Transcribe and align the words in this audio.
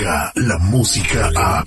la 0.00 0.56
música 0.58 1.30
a... 1.36 1.62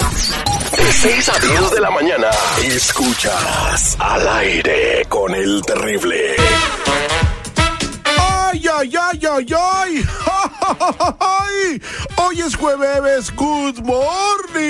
De 0.76 0.92
6 0.92 1.30
a 1.30 1.40
10 1.40 1.72
de 1.72 1.80
la 1.82 1.92
mañana, 1.92 2.30
escuchas 2.64 3.96
al 4.00 4.28
aire 4.28 5.06
con 5.08 5.36
el 5.36 5.62
terrible. 5.62 6.36
¡Ay, 8.18 8.66
ay, 8.74 8.92
ay, 9.00 9.20
ay, 9.32 9.46
ay! 9.56 10.06
ay! 11.20 11.82
Hoy 12.18 12.42
es 12.42 12.56
jueves, 12.56 13.32
good 13.36 13.80
morning. 13.84 14.66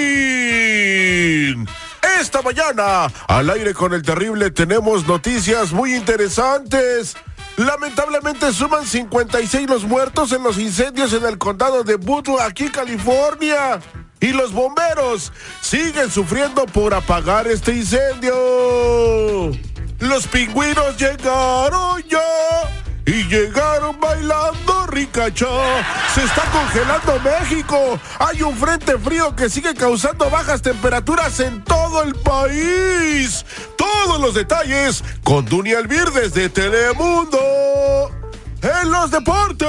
Esta 2.20 2.42
mañana, 2.42 3.08
al 3.28 3.50
aire 3.50 3.74
con 3.74 3.94
el 3.94 4.02
terrible, 4.02 4.52
tenemos 4.52 5.08
noticias 5.08 5.72
muy 5.72 5.96
interesantes. 5.96 7.16
Lamentablemente 7.58 8.52
suman 8.52 8.86
56 8.86 9.70
los 9.70 9.84
muertos 9.84 10.32
en 10.32 10.42
los 10.42 10.58
incendios 10.58 11.14
en 11.14 11.24
el 11.26 11.38
condado 11.38 11.84
de 11.84 11.98
Butler, 11.98 12.42
aquí 12.42 12.70
California. 12.70 13.80
Y 14.20 14.32
los 14.32 14.52
bomberos 14.54 15.32
siguen 15.62 16.10
sufriendo 16.10 16.66
por 16.66 16.94
apagar 16.94 17.46
este 17.48 17.76
incendio. 17.76 19.52
Los 20.00 20.28
pingüinos 20.28 20.98
llegaron 20.98 22.02
ya 22.10 22.22
y 23.06 23.24
llegaron 23.26 24.00
bailando 24.00 24.88
ricacha. 24.88 25.46
Se 26.14 26.24
está 26.24 26.44
congelando 26.52 27.20
México. 27.20 28.00
Hay 28.20 28.42
un 28.42 28.56
frente 28.56 28.98
frío 28.98 29.36
que 29.36 29.50
sigue 29.50 29.74
causando 29.74 30.30
bajas 30.30 30.62
temperaturas 30.62 31.40
en 31.40 31.64
todo 31.64 32.02
el 32.02 32.16
país. 32.16 33.46
Todos 33.84 34.22
los 34.22 34.34
detalles 34.34 35.04
con 35.24 35.46
Dunia 35.46 35.80
Elvir 35.80 36.10
desde 36.12 36.48
Telemundo. 36.48 37.38
En 38.62 38.90
los 38.90 39.12
deportes, 39.12 39.68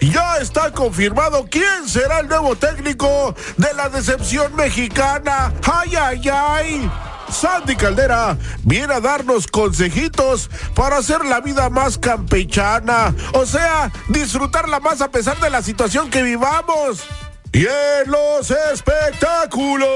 ya 0.00 0.36
está 0.36 0.70
confirmado 0.70 1.48
quién 1.50 1.88
será 1.88 2.20
el 2.20 2.28
nuevo 2.28 2.54
técnico 2.54 3.34
de 3.56 3.74
la 3.74 3.88
decepción 3.88 4.54
mexicana. 4.54 5.52
¡Ay, 5.64 5.96
ay, 5.96 6.22
ay! 6.32 6.88
Sandy 7.32 7.74
Caldera 7.74 8.38
viene 8.62 8.94
a 8.94 9.00
darnos 9.00 9.48
consejitos 9.48 10.48
para 10.76 10.98
hacer 10.98 11.24
la 11.24 11.40
vida 11.40 11.68
más 11.68 11.98
campechana, 11.98 13.12
o 13.32 13.44
sea, 13.44 13.90
disfrutarla 14.08 14.78
más 14.78 15.00
a 15.00 15.10
pesar 15.10 15.40
de 15.40 15.50
la 15.50 15.62
situación 15.62 16.10
que 16.10 16.22
vivamos. 16.22 17.08
Y 17.52 17.66
en 17.66 18.06
los 18.06 18.48
espectáculos, 18.72 19.88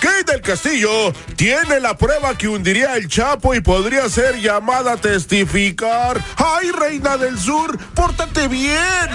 Kate 0.00 0.32
del 0.32 0.40
Castillo 0.40 1.12
tiene 1.36 1.78
la 1.78 1.96
prueba 1.96 2.36
que 2.36 2.48
hundiría 2.48 2.96
el 2.96 3.06
Chapo 3.06 3.54
y 3.54 3.60
podría 3.60 4.08
ser 4.08 4.40
llamada 4.40 4.92
a 4.92 4.96
testificar. 4.96 6.18
¡Ay, 6.36 6.70
Reina 6.70 7.18
del 7.18 7.38
Sur, 7.38 7.78
pórtate 7.94 8.48
bien! 8.48 9.08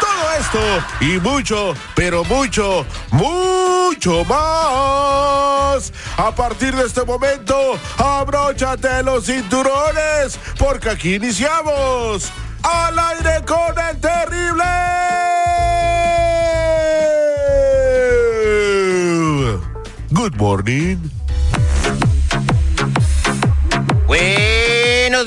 Todo 0.00 0.32
esto 0.38 0.60
y 1.00 1.18
mucho, 1.18 1.74
pero 1.96 2.22
mucho, 2.24 2.86
mucho 3.10 4.24
más. 4.24 5.92
A 6.16 6.32
partir 6.34 6.74
de 6.74 6.86
este 6.86 7.04
momento, 7.04 7.78
abróchate 7.96 9.02
los 9.02 9.26
cinturones, 9.26 10.38
porque 10.58 10.90
aquí 10.90 11.14
iniciamos. 11.16 12.30
Al 12.62 12.98
aire 12.98 13.44
con 13.44 13.78
el 13.78 14.00
terrible. 14.00 15.07
Good 20.10 20.36
morning. 20.38 21.10
Buenos 24.06 24.47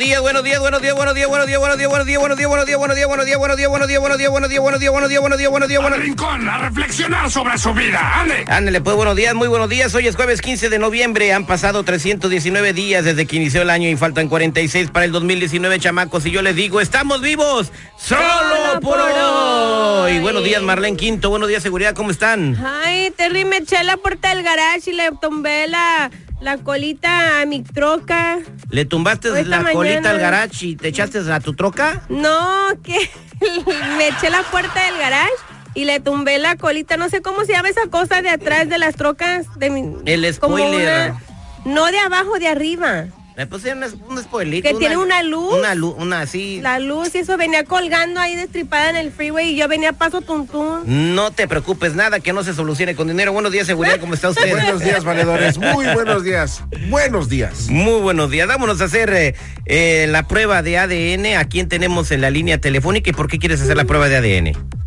días, 0.01 0.19
buenos 0.19 0.44
días, 0.44 0.59
buenos 0.59 0.81
días, 0.81 0.95
buenos 0.95 1.13
días, 1.13 1.29
buenos 1.29 1.47
días, 1.47 1.59
buenos 1.59 1.78
días, 1.78 1.89
buenos 1.89 2.07
días, 2.07 2.19
buenos 2.19 2.38
días, 2.38 2.50
buenos 2.50 2.67
días, 2.67 2.79
buenos 2.79 2.97
días, 2.97 3.38
buenos 3.38 3.47
días, 3.47 3.69
buenos 3.69 3.88
días, 3.88 4.01
buenos 4.01 4.17
días, 4.17 4.31
buenos 4.31 4.50
días, 4.50 4.62
buenos 4.62 4.79
días, 4.79 4.79
buenos 4.79 4.79
días, 4.79 4.91
buenos 4.91 5.09
días, 5.09 5.22
buenos 5.22 5.39
días, 5.39 5.51
buenos 5.51 5.69
días, 5.69 5.81
buenos 5.81 6.00
días, 6.00 6.07
Rincón, 6.07 6.50
a 6.50 6.57
reflexionar 6.57 7.29
sobre 7.29 7.57
su 7.59 7.72
vida. 7.73 8.19
Ande. 8.19 8.45
Ándale, 8.47 8.81
pues 8.81 8.95
buenos 8.95 9.16
días, 9.16 9.35
muy 9.35 9.47
buenos 9.47 9.69
días. 9.69 9.94
Hoy 9.94 10.07
es 10.07 10.16
jueves 10.16 10.41
15 10.41 10.69
de 10.69 10.79
noviembre. 10.79 11.31
Han 11.34 11.45
pasado 11.45 11.84
319 11.84 12.73
días 12.73 13.06
desde 13.06 13.28
que 13.28 13.35
inició 13.35 13.61
el 13.61 13.69
año 13.69 13.90
y 13.90 13.95
faltan 13.95 14.28
46 14.28 14.90
para 14.90 15.06
el 15.06 15.11
2019, 15.11 15.79
chamacos. 15.79 16.25
Y 16.25 16.31
yo 16.31 16.41
les 16.41 16.56
digo, 16.56 16.81
estamos 16.81 17.22
vivos 17.22 17.72
solo 17.97 18.79
por 18.81 18.97
hoy. 19.00 20.19
Buenos 20.19 20.44
días, 20.44 20.63
Marlene 20.63 20.97
Quinto. 20.97 21.29
Buenos 21.29 21.47
días, 21.47 21.61
seguridad. 21.61 21.94
¿Cómo 21.94 22.09
están? 22.09 22.57
Ay, 22.84 23.11
Terry, 23.11 23.45
me 23.45 23.57
eché 23.57 23.84
la 23.84 23.97
puerta 23.97 24.34
del 24.34 24.44
garage 24.44 24.90
y 24.90 24.94
le 24.94 25.11
tumbé 25.22 25.67
la, 25.67 26.09
la 26.41 26.57
colita 26.57 27.41
a 27.41 27.46
mi 27.46 27.62
troca. 27.63 28.40
¿Le 28.69 28.85
tumbaste 28.85 29.29
la 29.46 29.57
mañana. 29.57 29.72
colita 29.74 30.09
al 30.09 30.19
garage 30.19 30.66
y 30.68 30.75
te 30.75 30.88
echaste 30.90 31.19
a 31.31 31.40
tu 31.40 31.53
troca? 31.53 32.02
No, 32.09 32.68
que 32.84 32.97
me 33.97 34.07
eché 34.07 34.29
la 34.29 34.41
puerta 34.44 34.84
del 34.85 34.97
garage 34.97 35.31
y 35.75 35.85
le 35.85 36.00
tumbé 36.00 36.40
la 36.40 36.56
colita. 36.57 36.97
No 36.97 37.09
sé 37.09 37.22
cómo 37.22 37.46
se 37.46 37.53
llama 37.53 37.69
esa 37.69 37.88
cosa 37.90 38.22
de 38.22 38.29
atrás 38.29 38.68
de 38.69 38.78
las 38.78 38.96
trocas. 38.96 39.46
De 39.57 39.69
mi, 39.69 39.96
El 40.06 40.38
como 40.40 40.57
spoiler. 40.57 41.12
una- 41.12 41.22
no 41.66 41.85
de 41.91 42.00
abajo, 42.00 42.40
de 42.40 42.47
arriba. 42.47 43.06
Me 43.41 43.47
puse 43.47 43.74
un, 43.74 44.22
spoilito. 44.22 44.69
Que 44.69 44.75
tiene 44.75 44.97
una 44.97 45.24
luz. 45.24 45.56
Una 45.57 45.74
luz, 45.74 45.96
una 45.97 46.22
así. 46.22 46.62
La 46.62 46.78
luz 46.78 47.16
y 47.16 47.18
eso 47.18 47.38
venía 47.38 47.63
colgando 47.63 48.19
ahí 48.19 48.35
destripada 48.35 48.91
en 48.91 48.97
el 48.97 49.12
freeway 49.12 49.53
y 49.53 49.56
yo 49.56 49.68
venía 49.68 49.90
a 49.90 49.94
paso 49.94 50.22
tuntún. 50.22 51.16
No 51.16 51.31
te 51.31 51.47
preocupes, 51.47 51.96
nada 51.96 52.19
que 52.19 52.34
no 52.34 52.44
se 52.44 52.53
solucione 52.53 52.96
con 52.96 53.07
dinero. 53.07 53.34
Buenos 53.34 53.52
días, 53.52 53.66
seguridad, 53.66 54.00
¿cómo 54.00 54.13
está 54.13 54.29
usted? 54.29 54.47
Buenos 54.52 54.84
días, 54.84 55.03
valedores. 55.03 55.57
Muy 55.57 55.88
buenos 55.88 56.24
días. 56.24 56.62
Buenos 56.88 57.29
días. 57.29 57.68
Muy 57.68 58.00
buenos 58.00 58.29
días. 58.29 58.47
Vámonos 58.47 58.79
a 58.79 58.84
hacer 58.84 59.12
eh, 59.12 59.34
eh, 59.66 60.06
la 60.08 60.28
prueba 60.28 60.62
de 60.62 60.78
ADN. 60.78 61.40
¿A 61.40 61.46
quién 61.46 61.68
tenemos 61.68 62.12
en 62.12 62.22
la 62.22 62.29
línea 62.29 62.59
telefónica 62.59 63.09
y 63.09 63.13
por 63.13 63.28
qué 63.28 63.40
quieres 63.40 63.59
hacer 63.59 63.75
la 63.75 63.85
prueba 63.85 64.08
de 64.08 64.18
ADN? 64.18 64.80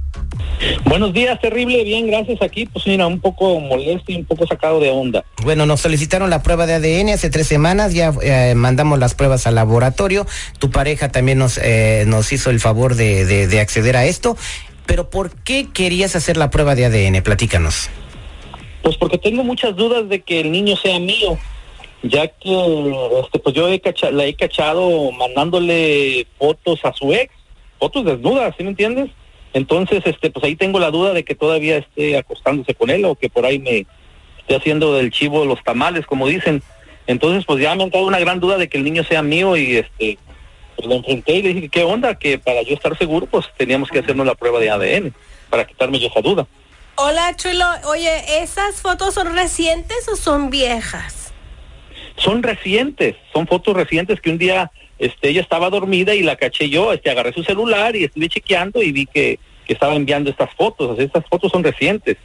Buenos 0.95 1.13
días, 1.13 1.41
terrible, 1.41 1.83
bien, 1.83 2.07
gracias 2.07 2.41
aquí, 2.41 2.67
pues 2.67 2.87
mira, 2.87 3.09
un 3.09 3.19
poco 3.19 3.59
molesto 3.59 4.13
y 4.13 4.15
un 4.15 4.25
poco 4.27 4.47
sacado 4.47 4.79
de 4.79 4.91
onda. 4.91 5.25
Bueno, 5.43 5.67
nos 5.67 5.81
solicitaron 5.81 6.31
la 6.31 6.41
prueba 6.45 6.67
de 6.67 6.75
ADN 6.75 7.09
hace 7.09 7.31
tres 7.31 7.49
semanas, 7.49 7.95
ya 7.95 8.13
eh, 8.23 8.55
mandamos 8.55 9.01
las 9.01 9.17
pruebas 9.17 9.49
al 9.49 9.57
laboratorio. 9.57 10.25
Tu 10.61 10.71
pareja 10.71 11.11
también 11.11 11.39
nos, 11.39 11.59
eh, 11.59 12.05
nos 12.07 12.33
hizo 12.33 12.51
el 12.51 12.61
favor 12.61 12.95
de, 12.95 13.25
de- 13.25 13.49
de 13.49 13.59
acceder 13.59 13.97
a 13.97 14.05
esto. 14.07 14.37
Pero 14.87 15.11
¿por 15.11 15.33
qué 15.43 15.67
querías 15.75 16.15
hacer 16.15 16.37
la 16.37 16.51
prueba 16.51 16.77
de 16.77 16.85
ADN? 16.85 17.25
Platícanos. 17.25 17.91
Pues 18.85 18.97
porque 18.97 19.19
tengo 19.19 19.43
muchas 19.43 19.75
dudas 19.75 20.09
de 20.09 20.21
que 20.23 20.39
el 20.43 20.53
niño 20.53 20.77
sea 20.77 21.01
mío, 21.01 21.37
ya 22.05 22.29
que 22.29 22.95
este, 23.25 23.41
pues 23.41 23.53
yo 23.57 23.67
he 23.69 23.81
cacha- 23.81 24.13
la 24.13 24.27
he 24.27 24.35
cachado 24.37 25.11
mandándole 25.11 26.29
fotos 26.39 26.79
a 26.85 26.93
su 26.93 27.13
ex, 27.13 27.33
fotos 27.81 28.05
desnudas, 28.05 28.55
¿sí 28.57 28.63
me 28.63 28.71
entiendes? 28.71 29.11
Entonces, 29.55 30.03
este, 30.05 30.31
pues 30.31 30.45
ahí 30.45 30.57
tengo 30.57 30.79
la 30.79 30.91
duda 30.91 31.15
de 31.15 31.25
que 31.25 31.35
todavía 31.35 31.79
esté 31.79 32.19
acostándose 32.19 32.75
con 32.75 32.91
él 32.91 33.05
o 33.05 33.15
que 33.15 33.31
por 33.31 33.47
ahí 33.47 33.59
me 33.59 33.87
esté 34.41 34.57
haciendo 34.57 34.95
del 34.95 35.11
chivo 35.11 35.45
los 35.45 35.63
tamales, 35.65 36.05
como 36.07 36.29
dicen. 36.29 36.63
Entonces, 37.07 37.45
pues 37.47 37.63
ya 37.63 37.75
me 37.75 37.83
ha 37.83 37.87
entrado 37.87 38.07
una 38.07 38.19
gran 38.19 38.41
duda 38.41 38.59
de 38.59 38.69
que 38.69 38.79
el 38.79 38.85
niño 38.85 39.05
sea 39.05 39.23
mío 39.23 39.57
y 39.57 39.77
este, 39.77 40.19
pues 40.77 40.89
lo 40.89 40.97
enfrenté 40.97 41.37
y 41.37 41.43
le 41.43 41.55
dije, 41.55 41.69
¿qué 41.69 41.85
onda? 41.85 42.15
Que 42.19 42.39
para 42.39 42.63
yo 42.63 42.75
estar 42.75 42.97
seguro, 42.99 43.27
pues 43.27 43.47
teníamos 43.57 43.89
que 43.89 44.01
hacernos 44.01 44.27
la 44.27 44.35
prueba 44.35 44.59
de 44.61 44.71
ADN 44.71 45.15
para 45.49 45.65
quitarme 45.65 45.99
yo 45.99 46.09
esa 46.09 46.21
duda. 46.21 46.47
Hola, 46.97 47.35
chulo. 47.37 47.65
Oye, 47.87 48.43
¿esas 48.43 48.83
fotos 48.83 49.15
son 49.15 49.35
recientes 49.35 50.09
o 50.09 50.17
son 50.17 50.51
viejas? 50.51 51.25
son 52.17 52.43
recientes, 52.43 53.17
son 53.33 53.47
fotos 53.47 53.75
recientes 53.75 54.21
que 54.21 54.31
un 54.31 54.39
día 54.39 54.71
este 54.99 55.29
ella 55.29 55.41
estaba 55.41 55.71
dormida 55.71 56.15
y 56.15 56.23
la 56.23 56.37
caché 56.37 56.69
yo, 56.69 56.93
este 56.93 57.11
agarré 57.11 57.33
su 57.33 57.43
celular 57.43 57.97
y 57.97 58.05
estuve 58.05 58.29
chequeando 58.29 58.83
y 58.83 58.93
vi 58.93 59.07
que, 59.07 59.39
que 59.67 59.73
estaba 59.73 59.95
enviando 59.95 60.31
estas 60.31 60.51
fotos, 60.55 60.91
o 60.91 60.97
sea, 60.97 61.05
estas 61.05 61.25
fotos 61.29 61.51
son 61.51 61.65
recientes. 61.65 62.17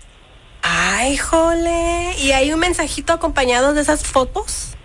Ay, 0.61 1.17
jole. 1.17 2.11
¿Y 2.21 2.31
hay 2.31 2.51
un 2.51 2.59
mensajito 2.59 3.13
acompañado 3.13 3.73
de 3.73 3.81
esas 3.81 4.03
fotos? 4.03 4.75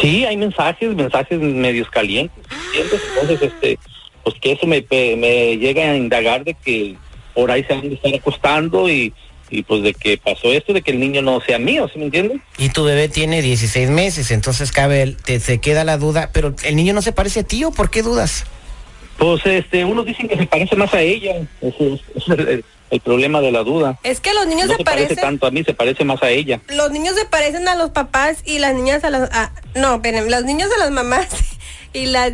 Sí, 0.00 0.24
hay 0.24 0.36
mensajes, 0.36 0.94
mensajes 0.94 1.38
medios 1.38 1.90
calientes, 1.90 2.42
¿entiendes? 2.66 3.02
Entonces, 3.10 3.42
este, 3.42 3.78
pues 4.24 4.36
que 4.40 4.52
eso 4.52 4.66
me, 4.66 4.84
me 4.90 5.58
llega 5.58 5.90
a 5.90 5.96
indagar 5.96 6.44
de 6.44 6.54
que 6.54 6.96
por 7.34 7.50
ahí 7.50 7.62
se 7.64 7.74
han 7.74 7.82
de 7.82 7.94
estar 7.94 8.14
acostando 8.14 8.88
y, 8.88 9.12
y 9.52 9.62
pues 9.62 9.82
de 9.82 9.92
que 9.94 10.16
pasó 10.18 10.50
esto, 10.52 10.72
de 10.72 10.82
que 10.82 10.90
el 10.92 10.98
niño 11.00 11.20
no 11.22 11.40
sea 11.42 11.58
mío, 11.58 11.88
¿sí 11.92 11.98
me 11.98 12.06
entiendes? 12.06 12.40
Y 12.58 12.70
tu 12.70 12.84
bebé 12.84 13.08
tiene 13.08 13.42
16 13.42 13.90
meses, 13.90 14.30
entonces 14.30 14.72
cabe, 14.72 15.02
el- 15.02 15.16
te, 15.16 15.38
se 15.40 15.58
queda 15.58 15.84
la 15.84 15.98
duda, 15.98 16.30
pero 16.32 16.54
el 16.64 16.74
niño 16.74 16.94
no 16.94 17.02
se 17.02 17.12
parece 17.12 17.40
a 17.40 17.42
ti 17.44 17.62
o 17.64 17.70
por 17.70 17.90
qué 17.90 18.02
dudas? 18.02 18.44
Pues 19.18 19.42
este, 19.44 19.84
unos 19.84 20.06
dicen 20.06 20.26
que 20.26 20.36
se 20.36 20.46
parece 20.46 20.74
más 20.74 20.92
a 20.94 21.00
ella, 21.02 21.34
ese 21.60 22.00
es, 22.16 22.28
el, 22.28 22.64
el 22.90 23.00
problema 23.00 23.40
de 23.42 23.52
la 23.52 23.62
duda. 23.62 23.98
Es 24.02 24.20
que 24.20 24.32
los 24.34 24.46
niños 24.46 24.66
no 24.68 24.72
se, 24.72 24.78
se 24.78 24.84
parece 24.84 25.06
parecen. 25.08 25.22
tanto 25.24 25.46
a 25.46 25.50
mí, 25.50 25.62
se 25.64 25.74
parece 25.74 26.04
más 26.04 26.22
a 26.22 26.30
ella. 26.30 26.60
Los 26.68 26.90
niños 26.90 27.14
se 27.14 27.26
parecen 27.26 27.68
a 27.68 27.74
los 27.76 27.90
papás 27.90 28.38
y 28.46 28.58
las 28.58 28.74
niñas 28.74 29.04
a 29.04 29.10
las. 29.10 29.30
a- 29.32 29.52
no, 29.74 29.96
esperen, 29.96 30.30
los 30.30 30.44
niños 30.44 30.70
a 30.74 30.78
las 30.78 30.90
mamás 30.90 31.28
y 31.92 32.06
las 32.06 32.32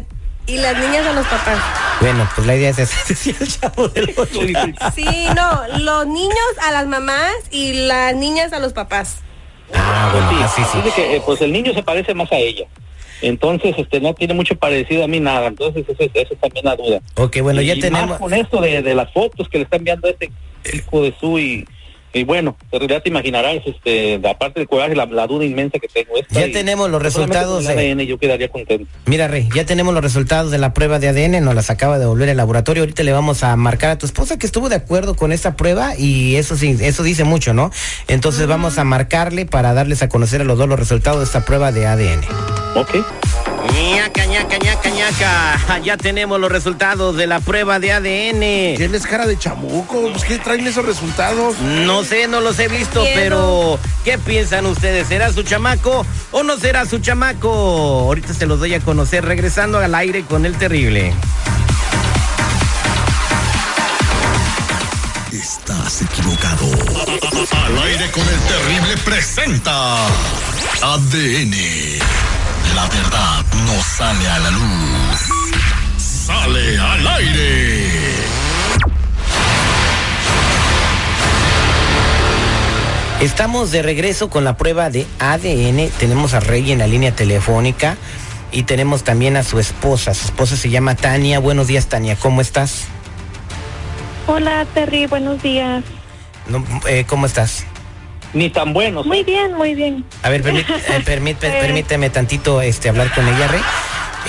y 0.48 0.56
las 0.58 0.76
niñas 0.78 1.06
a 1.06 1.12
los 1.12 1.26
papás. 1.26 1.58
Bueno, 2.00 2.28
pues 2.34 2.46
la 2.46 2.56
idea 2.56 2.70
es 2.70 2.78
esa, 2.78 2.96
decía 3.08 3.34
el 3.38 3.48
chavo 3.48 3.88
del 3.88 4.12
ocho. 4.16 4.40
Sí, 4.94 5.26
no, 5.36 5.78
los 5.78 6.06
niños 6.06 6.36
a 6.66 6.72
las 6.72 6.86
mamás 6.86 7.32
y 7.50 7.86
las 7.86 8.14
niñas 8.16 8.52
a 8.52 8.58
los 8.58 8.72
papás. 8.72 9.18
Ah, 9.74 10.10
bueno, 10.12 10.44
así 10.44 10.62
sí. 10.72 10.78
Dice 10.82 10.96
que 10.96 11.16
eh, 11.16 11.22
pues 11.24 11.40
el 11.42 11.52
niño 11.52 11.74
se 11.74 11.82
parece 11.82 12.14
más 12.14 12.32
a 12.32 12.36
ella. 12.36 12.64
Entonces, 13.20 13.74
este, 13.76 14.00
no 14.00 14.14
tiene 14.14 14.32
mucho 14.32 14.54
parecido 14.56 15.04
a 15.04 15.08
mí 15.08 15.18
nada. 15.20 15.48
Entonces, 15.48 15.84
eso, 15.88 15.96
es- 16.02 16.10
eso 16.14 16.34
es 16.34 16.40
también 16.40 16.64
la 16.64 16.76
duda. 16.76 17.00
Ok, 17.16 17.38
bueno, 17.42 17.60
ya 17.60 17.74
y 17.74 17.80
tenemos... 17.80 18.10
Más 18.10 18.18
con 18.20 18.32
esto 18.32 18.60
de, 18.60 18.80
de 18.80 18.94
las 18.94 19.12
fotos 19.12 19.48
que 19.48 19.58
le 19.58 19.64
está 19.64 19.76
enviando 19.76 20.06
a 20.06 20.10
este 20.12 20.30
hijo 20.72 21.02
de 21.02 21.14
su 21.20 21.38
y, 21.38 21.66
y 22.12 22.24
bueno, 22.24 22.56
en 22.72 22.80
realidad 22.80 23.02
te 23.02 23.10
imaginarás, 23.10 23.58
este, 23.66 24.18
de 24.18 24.28
aparte 24.30 24.60
del 24.60 24.68
coraje, 24.68 24.94
la, 24.94 25.06
la 25.06 25.26
duda 25.26 25.44
inmensa 25.44 25.78
que 25.78 25.88
tengo. 25.88 26.16
Esta 26.16 26.40
Ya 26.40 26.52
tenemos 26.52 26.90
los 26.90 27.02
resultados 27.02 27.66
con 27.66 27.78
ADN 27.78 28.00
yo 28.00 28.18
quedaría 28.18 28.48
contento. 28.48 28.86
Mira, 29.06 29.28
Rey, 29.28 29.48
ya 29.54 29.66
tenemos 29.66 29.92
los 29.92 30.02
resultados 30.02 30.50
de 30.50 30.58
la 30.58 30.72
prueba 30.72 30.98
de 30.98 31.08
ADN, 31.08 31.44
nos 31.44 31.54
las 31.54 31.70
acaba 31.70 31.98
de 31.98 32.06
volver 32.06 32.28
el 32.28 32.36
laboratorio. 32.36 32.82
Ahorita 32.82 33.02
le 33.02 33.12
vamos 33.12 33.42
a 33.42 33.54
marcar 33.56 33.90
a 33.90 33.98
tu 33.98 34.06
esposa 34.06 34.38
que 34.38 34.46
estuvo 34.46 34.68
de 34.68 34.76
acuerdo 34.76 35.14
con 35.14 35.32
esta 35.32 35.56
prueba 35.56 35.96
y 35.96 36.36
eso 36.36 36.56
sí, 36.56 36.76
eso 36.80 37.02
dice 37.02 37.24
mucho, 37.24 37.52
¿no? 37.52 37.70
Entonces 38.08 38.46
vamos 38.46 38.78
a 38.78 38.84
marcarle 38.84 39.46
para 39.46 39.74
darles 39.74 40.02
a 40.02 40.08
conocer 40.08 40.40
a 40.40 40.44
los 40.44 40.58
dos 40.58 40.68
los 40.68 40.78
resultados 40.78 41.20
de 41.20 41.24
esta 41.24 41.44
prueba 41.44 41.72
de 41.72 41.86
ADN. 41.86 42.20
Ok. 42.74 42.96
Ñaca, 43.94 44.26
ñaca, 44.26 44.58
ñaca, 44.58 44.90
ñaca. 44.90 45.80
Ya 45.84 45.96
tenemos 45.96 46.40
los 46.40 46.50
resultados 46.50 47.16
de 47.16 47.26
la 47.26 47.40
prueba 47.40 47.78
de 47.78 47.92
ADN. 47.92 48.76
Tienes 48.76 49.06
cara 49.06 49.26
de 49.26 49.38
chamuco. 49.38 50.10
Pues, 50.10 50.24
¿Qué 50.24 50.38
traen 50.38 50.66
esos 50.66 50.84
resultados? 50.84 51.58
No 51.60 52.04
sé, 52.04 52.28
no 52.28 52.40
los 52.40 52.58
he 52.58 52.68
visto, 52.68 53.04
pero 53.14 53.78
¿qué 54.04 54.18
piensan 54.18 54.66
ustedes? 54.66 55.08
¿Será 55.08 55.32
su 55.32 55.42
chamaco 55.42 56.04
o 56.32 56.42
no 56.42 56.56
será 56.58 56.84
su 56.86 56.98
chamaco? 56.98 57.48
Ahorita 57.50 58.34
se 58.34 58.46
los 58.46 58.58
doy 58.60 58.74
a 58.74 58.80
conocer 58.80 59.24
regresando 59.24 59.78
al 59.78 59.94
aire 59.94 60.22
con 60.24 60.46
el 60.46 60.56
terrible. 60.56 61.14
Estás 65.32 66.02
equivocado. 66.02 66.66
Al 67.52 67.78
aire 67.84 68.10
con 68.10 68.22
el 68.22 68.40
terrible 68.40 68.96
presenta 69.04 70.06
ADN. 70.82 72.37
La 72.74 72.86
verdad 72.88 73.44
no 73.66 73.82
sale 73.82 74.28
a 74.28 74.38
la 74.38 74.50
luz. 74.50 75.20
Sale 75.98 76.78
al 76.78 77.06
aire. 77.06 77.88
Estamos 83.20 83.72
de 83.72 83.82
regreso 83.82 84.30
con 84.30 84.44
la 84.44 84.56
prueba 84.56 84.90
de 84.90 85.06
ADN. 85.18 85.90
Tenemos 85.98 86.34
a 86.34 86.40
Rey 86.40 86.70
en 86.70 86.78
la 86.78 86.86
línea 86.86 87.12
telefónica 87.12 87.96
y 88.52 88.62
tenemos 88.62 89.02
también 89.02 89.36
a 89.36 89.42
su 89.42 89.58
esposa. 89.58 90.14
Su 90.14 90.26
esposa 90.26 90.56
se 90.56 90.70
llama 90.70 90.94
Tania. 90.94 91.40
Buenos 91.40 91.66
días, 91.66 91.86
Tania. 91.86 92.16
¿Cómo 92.16 92.40
estás? 92.40 92.84
Hola 94.28 94.66
Terry, 94.74 95.06
buenos 95.06 95.42
días. 95.42 95.82
No, 96.48 96.64
eh, 96.86 97.04
¿Cómo 97.08 97.26
estás? 97.26 97.64
Ni 98.34 98.50
tan 98.50 98.72
buenos. 98.72 99.06
Muy 99.06 99.24
bien, 99.24 99.54
muy 99.54 99.74
bien. 99.74 100.04
A 100.22 100.28
ver, 100.28 100.42
permí- 100.44 100.64
eh, 100.88 101.02
permite- 101.04 101.50
permíteme 101.60 102.10
tantito 102.10 102.60
este, 102.60 102.88
hablar 102.88 103.12
con 103.14 103.26
ella, 103.26 103.48
Rey. 103.48 103.60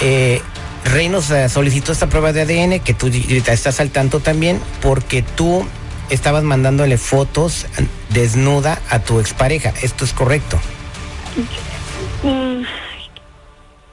Eh, 0.01 0.41
Rey 0.85 1.09
nos 1.09 1.29
eh, 1.31 1.49
solicitó 1.49 1.91
esta 1.91 2.07
prueba 2.07 2.31
de 2.31 2.41
ADN 2.41 2.79
que 2.79 2.93
tú 2.93 3.07
estás 3.07 3.79
al 3.81 3.89
tanto 3.91 4.19
también 4.21 4.59
porque 4.81 5.21
tú 5.21 5.65
estabas 6.09 6.43
mandándole 6.43 6.97
fotos 6.97 7.65
desnuda 8.09 8.81
a 8.89 8.99
tu 8.99 9.19
expareja. 9.19 9.73
¿Esto 9.81 10.05
es 10.05 10.13
correcto? 10.13 10.57
Mm, 12.23 12.63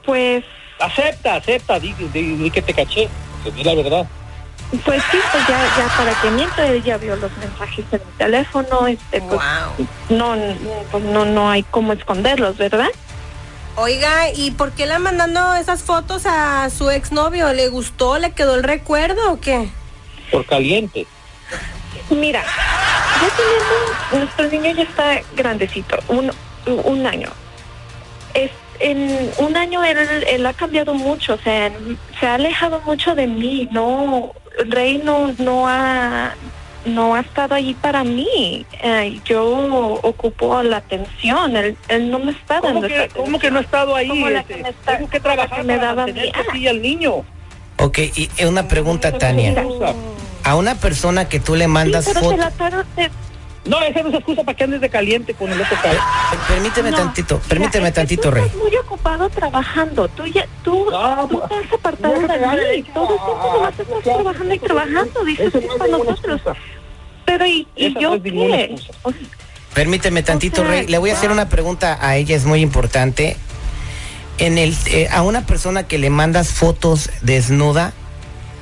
Pues, 0.05 0.43
Acepta, 0.79 1.35
acepta, 1.35 1.79
di, 1.79 1.91
di- 2.13 2.35
di 2.37 2.51
que 2.51 2.61
te 2.61 2.71
caché, 2.71 3.09
que 3.43 3.51
di 3.51 3.63
la 3.63 3.73
verdad. 3.73 4.05
Pues 4.83 5.01
sí, 5.11 5.17
pues 5.31 5.47
ya, 5.47 5.63
ya 5.77 5.87
para 5.95 6.13
que 6.21 6.29
miento, 6.29 6.61
él 6.61 6.83
ya 6.83 6.97
vio 6.97 7.15
los 7.15 7.31
mensajes 7.37 7.85
en 7.91 8.01
mi 8.05 8.11
teléfono, 8.17 8.87
este, 8.87 9.21
pues 9.21 9.41
no, 10.09 10.35
no, 10.35 10.55
pues 10.91 11.03
no, 11.03 11.25
no 11.25 11.49
hay 11.49 11.63
cómo 11.63 11.93
esconderlos, 11.93 12.57
¿verdad? 12.57 12.89
Oiga, 13.77 14.31
¿y 14.33 14.51
por 14.51 14.71
qué 14.71 14.85
le 14.85 14.97
mandando 14.99 15.53
esas 15.53 15.83
fotos 15.83 16.25
a 16.25 16.69
su 16.69 16.89
exnovio? 16.89 17.53
¿Le 17.53 17.69
gustó? 17.69 18.17
¿Le 18.17 18.31
quedó 18.31 18.55
el 18.55 18.63
recuerdo 18.63 19.31
o 19.31 19.39
qué? 19.39 19.69
Por 20.31 20.45
caliente. 20.45 21.05
Mira, 22.09 22.43
ya 22.43 23.29
tenemos, 23.35 24.37
nuestro 24.37 24.49
niño 24.49 24.75
ya 24.75 24.83
está 24.83 25.21
grandecito, 25.35 25.97
un, 26.07 26.31
un 26.65 27.05
año. 27.05 27.29
Es, 28.33 28.51
en 28.79 29.31
un 29.37 29.55
año 29.55 29.83
él, 29.83 29.97
él 30.27 30.45
ha 30.45 30.53
cambiado 30.53 30.93
mucho, 30.93 31.35
o 31.35 31.37
sea, 31.37 31.71
se 32.19 32.27
ha 32.27 32.35
alejado 32.35 32.81
mucho 32.81 33.15
de 33.15 33.27
mí, 33.27 33.67
no, 33.71 34.33
Rey 34.69 35.01
no, 35.03 35.33
no 35.37 35.67
ha, 35.67 36.33
no 36.85 37.15
ha 37.15 37.19
estado 37.19 37.55
allí 37.55 37.73
para 37.75 38.03
mí. 38.03 38.65
Eh, 38.81 39.19
yo 39.25 39.45
ocupo 40.03 40.61
la 40.63 40.77
atención, 40.77 41.55
él, 41.55 41.77
él 41.89 42.09
no 42.11 42.19
me 42.19 42.31
está 42.31 42.59
¿Cómo 42.59 42.73
dando 42.81 42.87
que, 42.87 43.03
esa 43.05 43.15
cómo 43.15 43.39
que 43.39 43.51
no 43.51 43.59
he 43.59 43.63
estado 43.63 43.95
ahí? 43.95 44.07
Como 44.07 44.29
la 44.29 44.39
este? 44.39 44.55
que 44.55 44.63
me 44.63 44.69
está- 44.69 44.97
Tengo 44.97 45.09
que 45.09 45.17
la 45.17 45.23
trabajar 45.23 45.57
que 45.57 45.63
me 45.63 45.75
para 45.75 45.87
daba 45.87 46.05
mantenerte 46.05 46.37
miedo. 46.37 46.49
a 46.49 46.53
ti 46.53 46.59
y 46.59 46.67
al 46.67 46.81
niño. 46.81 47.13
Ok, 47.79 47.99
y 48.15 48.29
una 48.45 48.67
pregunta, 48.67 49.17
Tania. 49.17 49.53
A 50.43 50.55
una 50.55 50.75
persona 50.75 51.27
que 51.27 51.39
tú 51.39 51.55
le 51.55 51.65
Sí, 51.65 51.71
mandas 51.71 52.05
pero 52.07 52.19
se 52.19 52.25
fotos... 52.25 52.39
la 52.39 52.49
trataron 52.51 52.85
de- 52.95 53.11
No, 53.67 53.81
esa 53.81 54.01
no 54.01 54.09
es 54.09 54.15
excusa 54.15 54.43
para 54.43 54.55
que 54.55 54.63
andes 54.63 54.81
de 54.81 54.89
caliente 54.89 55.33
con 55.33 55.51
el 55.51 55.59
otro 55.61 55.77
cabrón. 55.81 56.01
Permíteme 56.47 56.91
No, 56.91 56.97
tantito, 56.97 57.35
mira, 57.35 57.47
permíteme 57.49 57.87
es 57.87 57.91
que 57.91 57.95
tantito, 57.95 58.31
Rey. 58.31 58.43
Estás 58.45 58.61
muy 58.61 58.75
ocupado 58.77 59.29
trabajando. 59.29 60.07
Tú 60.09 60.25
ya, 60.25 60.47
tú, 60.63 60.87
No, 60.89 61.27
tú 61.27 61.39
pues, 61.39 61.49
te 61.49 61.67
has 61.67 61.73
apartado 61.73 62.21
no, 62.21 62.27
de 62.27 62.77
mí. 62.77 62.83
Todo 62.93 63.13
el 63.13 63.25
tiempo 63.25 63.51
nomás 63.53 63.79
estás 63.79 64.03
trabajando 64.03 64.53
y 64.53 64.59
trabajando. 64.59 65.23
Dices 65.25 65.51
que 65.51 65.59
es 65.59 65.73
para 65.75 65.97
nosotros. 65.97 66.41
Pero 67.25 67.45
¿y, 67.45 67.67
y 67.75 67.99
yo 67.99 68.21
qué? 68.21 68.63
excusa. 68.63 68.93
O 69.03 69.11
sea, 69.11 69.19
Permíteme 69.73 70.23
tantito, 70.23 70.61
O 70.61 70.65
sea, 70.65 70.73
Rey. 70.73 70.87
Le 70.87 70.97
voy 70.97 71.09
a 71.09 71.13
hacer 71.13 71.29
una 71.29 71.49
pregunta 71.49 71.97
a 72.01 72.15
ella, 72.15 72.35
es 72.35 72.45
muy 72.45 72.61
importante. 72.61 73.37
En 74.39 74.57
el, 74.57 74.75
eh, 74.87 75.07
a 75.11 75.23
una 75.23 75.45
persona 75.45 75.87
que 75.87 75.97
le 75.97 76.09
mandas 76.09 76.51
fotos 76.53 77.09
desnuda, 77.21 77.93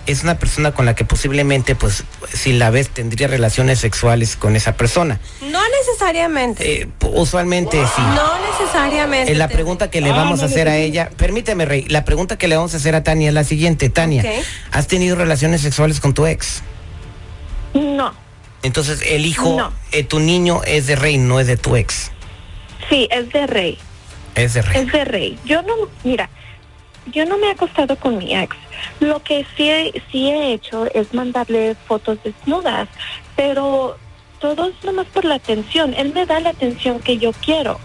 es 0.06 0.24
una 0.24 0.38
persona 0.38 0.72
con 0.72 0.86
la 0.86 0.96
que 0.96 1.06
posiblemente, 1.06 1.76
pues, 1.76 2.04
si 2.34 2.54
la 2.54 2.70
ves, 2.70 2.90
tendría 2.90 3.28
relaciones 3.28 3.80
sexuales 3.80 4.36
con 4.36 4.56
esa 4.56 4.76
persona. 4.78 5.20
No 5.42 5.60
necesariamente. 5.80 6.82
Eh, 6.84 6.88
usualmente 7.14 7.78
sí. 7.96 8.02
No 8.02 8.34
necesariamente. 8.52 9.32
Eh, 9.32 9.36
la 9.36 9.48
pregunta 9.48 9.90
que 9.90 10.02
le 10.02 10.10
Ah, 10.12 10.16
vamos 10.18 10.40
a 10.40 10.44
no, 10.44 10.48
hacer 10.50 10.68
a 10.70 10.78
ella, 10.78 11.10
permíteme, 11.18 11.66
Rey, 11.66 11.86
la 11.90 12.06
pregunta 12.06 12.38
que 12.38 12.48
le 12.48 12.56
vamos 12.56 12.74
a 12.74 12.78
hacer 12.78 12.96
a 12.96 13.04
Tania 13.04 13.30
es 13.30 13.34
la 13.34 13.44
siguiente. 13.44 13.90
Tania. 13.90 14.24
¿has 14.72 14.88
tenido 14.88 15.16
relaciones 15.16 15.62
sexuales 15.62 16.00
con 16.00 16.14
tu 16.14 16.26
ex? 16.26 16.62
no, 17.74 18.14
Entonces, 18.64 19.02
el 19.08 19.26
hijo, 19.26 19.56
No. 19.58 19.74
eh, 19.92 20.04
tu 20.04 20.20
niño 20.20 20.62
es 20.66 20.88
de 20.88 20.96
Rey, 20.96 21.18
no 21.18 21.40
es 21.40 21.48
de 21.48 21.58
tu 21.58 21.76
ex. 21.76 22.12
sí, 22.90 23.08
es 23.12 23.30
de 23.32 23.48
Rey. 23.48 23.78
Es 24.36 24.54
de 24.54 24.62
Rey. 24.62 24.82
Es 24.86 24.92
de 24.92 25.06
Rey. 25.06 25.40
Yo 25.46 25.62
no, 25.62 25.74
mira, 26.04 26.30
yo 27.08 27.26
no 27.26 27.38
me 27.38 27.48
he 27.48 27.52
acostado 27.52 27.96
con 27.96 28.18
mi 28.18 28.36
ex. 28.36 28.56
Lo 29.00 29.22
que 29.24 29.46
sí, 29.56 29.70
he- 29.70 30.02
sí 30.12 30.30
he 30.30 30.54
hecho 30.54 30.86
es 30.94 31.14
mandarle 31.14 31.76
fotos 31.88 32.18
desnudas, 32.24 32.88
pero 33.36 33.98
todo 34.40 34.66
es 34.68 34.84
nomás 34.84 35.08
por 35.08 35.26
la 35.26 35.36
atención. 35.36 35.94
Él 35.96 36.14
me 36.14 36.26
da 36.26 36.40
la 36.40 36.50
atención 36.50 37.00
que 37.00 37.18
yo 37.18 37.32
quiero. 37.34 37.80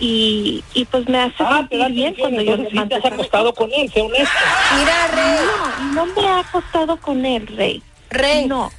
Y, 0.00 0.64
y 0.74 0.84
pues 0.86 1.08
me 1.08 1.18
hace 1.20 1.36
Ah, 1.38 1.58
sentir 1.70 1.78
bien 1.92 2.12
atención, 2.14 2.14
cuando 2.16 2.42
yo 2.42 2.56
le 2.56 2.70
mando 2.70 2.88
te 3.00 3.06
has 3.06 3.12
acostado 3.12 3.54
con 3.54 3.70
él, 3.72 3.90
honesto. 3.94 4.38
Mira, 4.76 5.06
Rey. 5.14 5.46
No, 5.46 5.92
no 6.06 6.06
me 6.06 6.22
he 6.22 6.28
acostado 6.40 6.96
con 6.96 7.24
él, 7.24 7.46
Rey. 7.46 7.82
Rey, 8.10 8.46
No. 8.46 8.70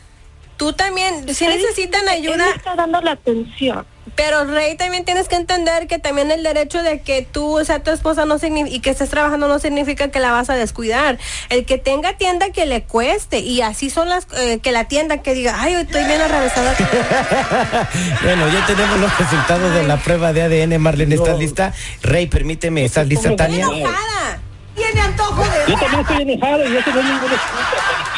Tú 0.58 0.74
también, 0.74 1.34
si 1.34 1.46
Él- 1.46 1.56
necesitan 1.62 2.08
ayuda, 2.08 2.46
está 2.56 2.76
dando 2.76 3.02
la 3.02 3.12
atención. 3.12 3.86
pero 4.16 4.46
Rey 4.46 4.76
también 4.78 5.04
tienes 5.04 5.28
que 5.28 5.36
entender 5.36 5.88
que 5.88 6.00
también 6.00 6.32
el 6.32 6.42
derecho 6.44 6.82
de 6.84 7.02
que 7.02 7.24
tú, 7.24 7.60
o 7.60 7.66
sea, 7.66 7.84
tu 7.84 7.92
esposa 7.92 8.26
no 8.26 8.38
y 8.68 8.80
que 8.80 8.90
estés 8.92 9.10
trabajando 9.10 9.48
no 9.48 9.60
significa 9.60 10.10
que 10.10 10.20
la 10.20 10.32
vas 10.32 10.50
a 10.50 10.56
descuidar. 10.56 11.18
El 11.50 11.66
que 11.66 11.78
tenga 11.78 12.14
tienda 12.14 12.52
que 12.52 12.66
le 12.66 12.84
cueste, 12.84 13.40
y 13.40 13.62
así 13.62 13.90
son 13.90 14.08
las, 14.08 14.28
eh, 14.38 14.60
que 14.60 14.72
la 14.72 14.86
tienda 14.88 15.22
que 15.22 15.34
diga, 15.34 15.56
ay, 15.60 15.76
hoy 15.76 15.82
estoy 15.84 16.04
bien 16.06 16.22
atravesada. 16.22 16.76
Bueno, 18.24 18.48
ya 18.50 18.66
tenemos 18.66 19.00
los 19.00 19.18
resultados 19.20 19.74
de 19.74 19.84
la 19.84 19.98
prueba 19.98 20.34
de 20.34 20.42
ADN. 20.44 20.80
Marlene, 20.80 21.16
¿estás 21.16 21.38
lista? 21.38 21.74
Rey, 22.02 22.28
permíteme, 22.28 22.86
¿estás 22.86 23.08
lista, 23.08 23.36
Tania? 23.36 23.66
enojada. 23.66 24.40
Tiene 24.76 25.02
antojo 25.02 25.42
de... 25.44 25.72
Yo 25.72 25.78
también 25.80 26.02
estoy 26.02 26.22
enojado 26.22 26.66
y 26.66 26.70
no 26.70 26.80
es 26.80 26.86
ninguna 26.88 27.34
excusa 27.34 27.76
para 27.86 28.14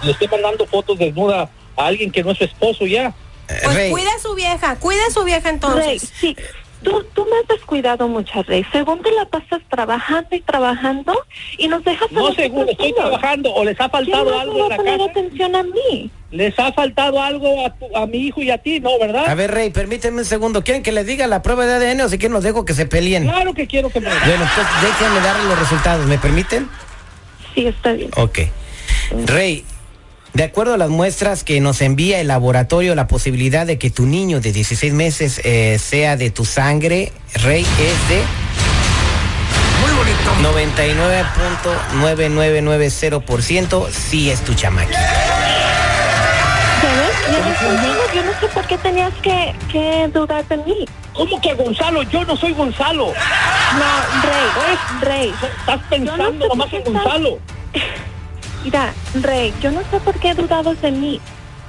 que 0.00 0.06
le 0.06 0.12
esté 0.12 0.28
mandando 0.28 0.66
fotos 0.66 0.98
desnuda 0.98 1.48
a 1.76 1.86
alguien 1.86 2.10
que 2.10 2.22
no 2.22 2.32
es 2.32 2.38
su 2.38 2.44
esposo 2.44 2.86
ya. 2.86 3.14
Eh, 3.48 3.60
Pues 3.64 3.76
Rey, 3.76 3.90
cuide 3.90 4.08
a 4.08 4.18
su 4.20 4.34
vieja, 4.34 4.76
cuide 4.76 5.00
a 5.08 5.10
su 5.10 5.24
vieja 5.24 5.44
Rey, 5.48 5.54
entonces. 5.54 6.12
sí. 6.20 6.36
Tú, 6.82 7.04
tú 7.12 7.26
me 7.30 7.36
has 7.36 7.46
descuidado 7.46 8.08
mucho, 8.08 8.42
Rey. 8.44 8.64
Según 8.72 9.02
te 9.02 9.12
la 9.12 9.26
pasas 9.26 9.60
trabajando 9.68 10.28
y 10.34 10.40
trabajando 10.40 11.12
y 11.58 11.68
nos 11.68 11.84
dejas 11.84 12.08
a 12.10 12.14
No 12.14 12.32
según 12.32 12.66
estoy 12.70 12.88
solos. 12.92 13.10
trabajando 13.10 13.52
o 13.52 13.64
les 13.64 13.74
ha 13.78 13.90
¿Quién 13.90 14.06
faltado 14.06 14.40
algo 14.40 14.54
me 14.54 14.60
va 14.60 14.66
en 14.66 14.72
a 14.72 14.76
la 14.76 14.76
poner 14.78 14.98
casa. 14.98 15.10
atención 15.10 15.56
a 15.56 15.62
mí? 15.62 16.10
Les 16.30 16.58
ha 16.58 16.72
faltado 16.72 17.22
algo 17.22 17.66
a, 17.66 17.74
tu- 17.74 17.94
a 17.94 18.06
mi 18.06 18.16
hijo 18.28 18.40
y 18.40 18.50
a 18.50 18.56
ti, 18.56 18.80
¿no, 18.80 18.94
a 18.94 18.98
verdad? 18.98 19.36
ver, 19.36 19.50
Rey, 19.50 19.68
permíteme 19.68 20.20
un 20.20 20.24
segundo. 20.24 20.64
¿Quieren 20.64 20.82
que 20.82 20.90
les 20.92 21.04
diga 21.04 21.26
la 21.26 21.42
prueba 21.42 21.66
de 21.66 21.74
ADN 21.74 22.00
o 22.00 22.08
si 22.08 22.16
quieren 22.16 22.32
los 22.32 22.44
dejo 22.44 22.64
que 22.64 22.72
se 22.72 22.86
peleen? 22.86 23.24
Claro 23.24 23.52
que 23.52 23.66
quiero 23.66 23.90
que 23.90 24.00
me... 24.00 24.08
Bueno, 24.08 24.44
entonces 24.44 24.66
déjenme 24.82 25.20
darle 25.20 25.44
los 25.50 25.58
resultados. 25.58 26.06
¿Me 26.06 26.16
permiten? 26.16 26.66
Sí, 27.54 27.66
está 27.66 27.92
bien. 27.92 28.10
Ok. 28.16 28.38
Rey, 29.26 29.66
de 30.40 30.46
acuerdo 30.46 30.72
a 30.72 30.78
las 30.78 30.88
muestras 30.88 31.44
que 31.44 31.60
nos 31.60 31.82
envía 31.82 32.18
el 32.18 32.28
laboratorio, 32.28 32.94
la 32.94 33.06
posibilidad 33.06 33.66
de 33.66 33.78
que 33.78 33.90
tu 33.90 34.06
niño 34.06 34.40
de 34.40 34.52
16 34.52 34.94
meses 34.94 35.38
eh, 35.44 35.78
sea 35.78 36.16
de 36.16 36.30
tu 36.30 36.46
sangre, 36.46 37.12
Rey, 37.34 37.60
es 37.60 38.08
de... 38.08 38.22
Muy 39.82 39.92
bonito. 39.98 40.30
99.9990% 41.92 43.90
sí 43.90 44.30
es 44.30 44.40
tu 44.40 44.54
ves 47.42 47.58
conmigo, 47.58 48.00
yo 48.14 48.24
no 48.24 48.32
sé 48.40 48.48
por 48.48 48.66
qué 48.66 48.78
tenías 48.78 49.12
que, 49.22 49.54
que 49.70 50.08
dudar 50.10 50.48
de 50.48 50.56
mí. 50.56 50.88
¿Cómo 51.12 51.38
que 51.38 51.52
Gonzalo? 51.52 52.02
Yo 52.04 52.24
no 52.24 52.34
soy 52.34 52.54
Gonzalo. 52.54 53.08
No, 53.08 53.84
Rey, 54.22 54.48
Rey. 55.02 55.34
Estás 55.58 55.80
pensando 55.90 56.32
no 56.32 56.40
sé 56.40 56.48
nomás 56.48 56.72
en 56.72 56.84
Gonzalo. 56.84 57.38
Mira, 58.64 58.94
Rey, 59.22 59.54
yo 59.60 59.70
no 59.70 59.80
sé 59.90 60.00
por 60.00 60.18
qué 60.18 60.34
dudabas 60.34 60.80
de 60.82 60.90
mí. 60.90 61.20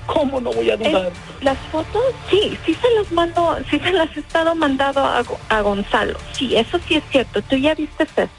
¿Cómo 0.07 0.41
no 0.41 0.51
voy 0.51 0.69
a 0.69 0.77
dudar? 0.77 1.11
las 1.41 1.57
fotos, 1.71 2.01
sí, 2.29 2.57
sí 2.65 2.75
se 2.75 2.91
las 2.95 3.11
mando, 3.11 3.57
sí 3.69 3.79
se 3.79 3.91
las 3.91 4.15
he 4.15 4.19
estado 4.19 4.53
mandando 4.55 4.99
a, 4.99 5.23
a 5.49 5.61
Gonzalo. 5.61 6.17
Sí, 6.33 6.55
eso 6.55 6.79
sí 6.87 6.95
es 6.95 7.03
cierto, 7.11 7.41
tú 7.43 7.55
ya 7.55 7.73
viste 7.73 8.03
eso. 8.03 8.29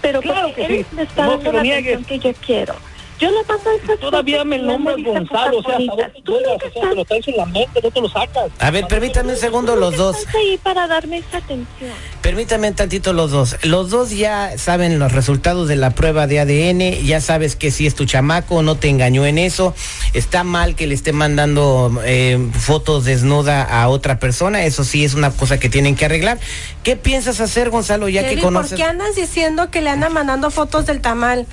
Pero 0.00 0.20
Claro 0.20 0.54
que 0.54 0.66
él 0.66 0.86
sí, 0.88 0.96
me 0.96 1.02
está 1.02 1.24
no 1.24 1.30
dando 1.32 1.52
la 1.52 1.60
atención 1.60 2.04
que 2.04 2.18
yo 2.18 2.32
quiero. 2.34 2.74
Yo 3.22 3.30
le 3.30 3.38
esas 3.40 4.00
Todavía 4.00 4.44
me 4.44 4.58
dice 4.58 5.10
Gonzalo, 5.10 5.58
o 5.58 5.62
sea, 5.62 5.76
¿hasta 5.76 5.92
bonitas. 5.92 5.96
dónde 5.96 6.22
Tú 6.24 6.32
nunca 6.32 6.66
O 6.66 6.72
sea, 6.72 6.90
te 6.90 6.96
lo 6.96 7.04
traes 7.04 7.28
en 7.28 7.36
la 7.36 7.46
mente, 7.46 7.80
no 7.80 7.90
te 7.92 8.00
lo 8.00 8.08
sacas. 8.08 8.50
A 8.58 8.70
ver, 8.72 8.88
permítame 8.88 9.32
un 9.34 9.38
segundo 9.38 9.76
los 9.76 9.96
dos. 9.96 10.18
estás 10.18 10.34
ahí 10.34 10.58
para 10.60 10.88
darme 10.88 11.18
esa 11.18 11.36
atención. 11.36 11.92
Permítame 12.20 12.72
tantito 12.72 13.12
los 13.12 13.30
dos. 13.30 13.58
Los 13.62 13.90
dos 13.90 14.10
ya 14.10 14.58
saben 14.58 14.98
los 14.98 15.12
resultados 15.12 15.68
de 15.68 15.76
la 15.76 15.90
prueba 15.90 16.26
de 16.26 16.40
ADN, 16.40 17.06
ya 17.06 17.20
sabes 17.20 17.54
que 17.54 17.70
si 17.70 17.86
es 17.86 17.94
tu 17.94 18.06
chamaco, 18.06 18.62
no 18.62 18.74
te 18.74 18.88
engañó 18.88 19.24
en 19.24 19.38
eso. 19.38 19.72
Está 20.14 20.42
mal 20.42 20.74
que 20.74 20.88
le 20.88 20.94
esté 20.94 21.12
mandando 21.12 22.02
eh, 22.04 22.44
fotos 22.58 23.04
desnuda 23.04 23.62
a 23.62 23.88
otra 23.88 24.18
persona, 24.18 24.64
eso 24.64 24.82
sí 24.82 25.04
es 25.04 25.14
una 25.14 25.30
cosa 25.30 25.60
que 25.60 25.68
tienen 25.68 25.94
que 25.94 26.06
arreglar. 26.06 26.40
¿Qué 26.82 26.96
piensas 26.96 27.40
hacer, 27.40 27.70
Gonzalo, 27.70 28.08
ya 28.08 28.22
que 28.22 28.30
Kelly, 28.30 28.42
¿por 28.42 28.52
conoces 28.52 28.76
qué 28.76 28.82
andas 28.82 29.14
diciendo 29.14 29.70
que 29.70 29.80
le 29.80 29.90
andan 29.90 30.12
mandando 30.12 30.50
fotos 30.50 30.86
del 30.86 31.00
tamal? 31.00 31.46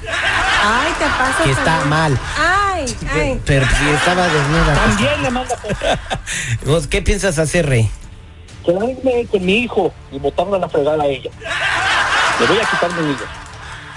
Ay, 0.61 0.91
te 0.99 1.05
pasa. 1.05 1.43
que 1.43 1.51
está 1.51 1.63
también. 1.63 1.89
mal? 1.89 2.19
Ay, 2.37 2.85
ay. 3.13 3.41
Pero 3.45 3.65
si 3.67 3.89
estaba 3.89 4.27
desnuda. 4.27 4.73
También 4.75 5.23
le 5.23 5.31
manda 5.31 5.57
fotos. 5.57 5.77
¿Vos 6.65 6.87
qué 6.87 7.01
piensas 7.01 7.39
hacer, 7.39 7.67
Rey? 7.67 7.89
Quedarme 8.65 9.25
con 9.31 9.45
mi 9.45 9.59
hijo 9.59 9.93
y 10.11 10.19
botarle 10.19 10.57
a 10.57 10.59
la 10.59 10.69
fregada 10.69 11.03
a 11.03 11.07
ella. 11.07 11.31
Le 12.39 12.45
voy 12.45 12.57
a 12.57 12.69
quitar 12.69 12.93
mi 12.93 13.01
niño. 13.07 13.17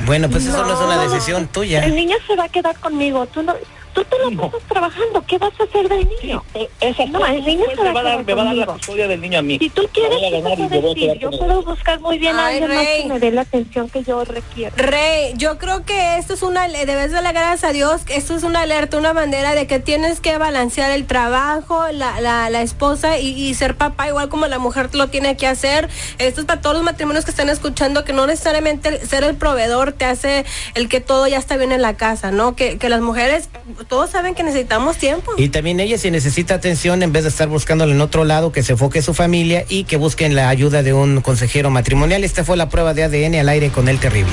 Bueno, 0.04 0.28
pues 0.28 0.46
eso 0.46 0.64
no 0.64 0.72
es 0.72 0.80
una 0.80 1.02
decisión 1.02 1.46
tuya. 1.48 1.84
El 1.84 1.94
niño 1.94 2.16
se 2.26 2.34
va 2.36 2.44
a 2.44 2.48
quedar 2.48 2.76
conmigo. 2.78 3.26
Tú 3.26 3.42
no, 3.42 3.54
tú 3.92 4.04
te 4.04 4.18
la 4.18 4.30
No. 4.30 4.50
pasas 4.50 4.68
trabajando. 4.68 5.24
¿Qué 5.26 5.38
vas 5.38 5.52
a 5.60 5.64
hacer 5.64 5.88
del 5.88 6.08
niño? 6.22 6.44
Eh, 6.54 6.68
Esa 6.80 7.06
No, 7.06 7.24
el 7.26 7.44
niño 7.44 7.64
se 7.74 7.82
me 7.82 7.92
va 7.92 7.92
va 7.92 8.00
a 8.00 8.02
a 8.12 8.16
dar, 8.16 8.24
me 8.24 8.34
va 8.34 8.42
a 8.42 8.44
dar 8.46 8.54
la 8.54 8.66
custodia 8.66 9.08
del 9.08 9.20
niño 9.20 9.38
a 9.38 9.42
mí. 9.42 9.58
Si 9.58 9.70
tú 9.70 9.88
quieres, 9.92 10.18
voy 10.18 10.24
a 10.26 10.30
¿qué 10.30 10.40
ganar 10.40 10.58
y 10.58 10.62
a 10.62 10.68
decir? 10.80 11.18
Yo 11.18 11.30
puedo 11.30 11.62
buscar 11.62 12.00
muy 12.00 12.18
bien 12.18 12.36
a 12.36 12.46
Ay, 12.46 12.58
alguien 12.60 12.76
más 12.76 12.86
que 12.86 13.04
me 13.08 13.20
dé 13.20 13.30
la 13.30 13.40
atención 13.42 13.88
que 13.88 14.02
yo 14.02 14.24
requiero. 14.24 14.74
Rey, 14.76 15.34
yo 15.36 15.58
creo 15.58 15.84
que 15.84 16.16
esto 16.18 16.34
es 16.34 16.42
una, 16.42 16.68
debes 16.68 17.12
darle 17.12 17.32
gracias 17.32 17.64
a 17.64 17.72
Dios, 17.72 18.02
esto 18.08 18.34
es 18.34 18.42
una 18.42 18.60
alerta, 18.62 18.96
una 18.96 19.12
bandera 19.12 19.54
de 19.54 19.66
que 19.66 19.78
tienes 19.78 20.20
que 20.20 20.38
balancear 20.38 20.90
el 20.92 21.06
trabajo, 21.06 21.84
la, 21.92 22.20
la, 22.20 22.50
la 22.50 22.62
esposa 22.62 23.18
y, 23.18 23.28
y 23.28 23.54
ser 23.54 23.76
papá, 23.76 24.08
igual 24.08 24.28
como 24.28 24.46
la 24.46 24.58
mujer 24.58 24.94
lo 24.94 25.08
tiene 25.08 25.36
que 25.36 25.46
hacer. 25.46 25.88
Esto 26.18 26.40
es 26.40 26.46
para 26.46 26.60
todos 26.60 26.74
los 26.76 26.84
matrimonios 26.84 27.24
que 27.24 27.30
están 27.30 27.48
escuchando, 27.48 28.04
que 28.04 28.12
no 28.12 28.26
necesariamente 28.26 29.04
ser 29.06 29.24
el 29.24 29.36
proveedor 29.36 29.92
te 29.92 30.04
hace 30.04 30.44
el 30.74 30.88
que 30.88 31.00
todo 31.00 31.26
ya 31.26 31.38
está 31.38 31.56
bien 31.56 31.72
en 31.72 31.82
la 31.82 31.94
casa, 31.96 32.30
¿no? 32.30 32.56
Que, 32.56 32.78
que 32.78 32.88
las 32.88 33.00
mujeres, 33.00 33.48
todos 33.84 34.10
saben 34.10 34.34
que 34.34 34.42
necesitamos 34.42 34.96
tiempo. 34.96 35.32
Y 35.36 35.48
también 35.48 35.80
ella 35.80 35.98
si 35.98 36.10
necesita 36.10 36.54
atención, 36.54 37.02
en 37.02 37.12
vez 37.12 37.22
de 37.24 37.28
estar 37.30 37.48
buscándolo 37.48 37.92
en 37.92 38.00
otro 38.00 38.24
lado, 38.24 38.52
que 38.52 38.62
se 38.62 38.72
enfoque 38.72 39.02
su 39.02 39.14
familia 39.14 39.64
y 39.68 39.84
que 39.84 39.96
busquen 39.96 40.34
la 40.34 40.48
ayuda 40.48 40.82
de 40.82 40.92
un 40.92 41.20
consejero 41.20 41.70
matrimonial. 41.70 42.24
Esta 42.24 42.44
fue 42.44 42.56
la 42.56 42.68
prueba 42.68 42.94
de 42.94 43.04
ADN 43.04 43.36
al 43.40 43.48
aire 43.48 43.70
con 43.70 43.88
el 43.88 43.98
terrible. 43.98 44.32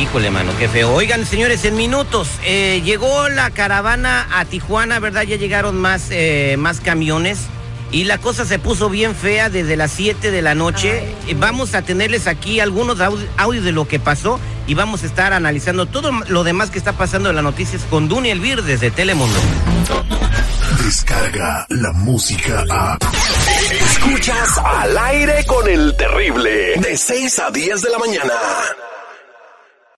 Híjole, 0.00 0.30
mano, 0.30 0.52
qué 0.58 0.68
feo. 0.68 0.90
Oigan, 0.94 1.26
señores, 1.26 1.64
en 1.66 1.76
minutos, 1.76 2.26
eh, 2.44 2.80
llegó 2.84 3.28
la 3.28 3.50
caravana 3.50 4.26
a 4.32 4.44
Tijuana, 4.46 4.98
¿verdad? 5.00 5.22
Ya 5.24 5.36
llegaron 5.36 5.76
más, 5.76 6.06
eh, 6.10 6.56
más 6.58 6.80
camiones. 6.80 7.40
Y 7.90 8.04
la 8.04 8.16
cosa 8.16 8.46
se 8.46 8.58
puso 8.58 8.88
bien 8.88 9.14
fea 9.14 9.50
desde 9.50 9.76
las 9.76 9.90
7 9.92 10.30
de 10.30 10.40
la 10.40 10.54
noche. 10.54 11.02
Vamos 11.36 11.74
a 11.74 11.82
tenerles 11.82 12.26
aquí 12.26 12.58
algunos 12.58 13.00
audi- 13.00 13.26
audios 13.36 13.64
de 13.66 13.72
lo 13.72 13.86
que 13.86 14.00
pasó 14.00 14.40
y 14.66 14.74
vamos 14.74 15.02
a 15.02 15.06
estar 15.06 15.32
analizando 15.32 15.86
todo 15.86 16.10
lo 16.28 16.44
demás 16.44 16.70
que 16.70 16.78
está 16.78 16.92
pasando 16.92 17.30
en 17.30 17.36
las 17.36 17.44
noticias 17.44 17.82
con 17.90 18.08
Duni 18.08 18.30
Elvir 18.30 18.62
desde 18.62 18.90
Telemundo. 18.90 19.38
Descarga 20.84 21.66
la 21.68 21.92
música 21.92 22.64
a. 22.70 22.98
Escuchas 23.70 24.58
al 24.58 24.98
aire 24.98 25.44
con 25.46 25.68
el 25.68 25.96
terrible. 25.96 26.74
De 26.76 26.96
6 26.96 27.38
a 27.38 27.50
10 27.50 27.82
de 27.82 27.90
la 27.90 27.98
mañana. 27.98 28.32